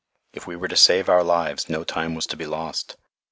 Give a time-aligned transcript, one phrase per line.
[0.33, 2.97] If we were to save our lives, no time was to be lost.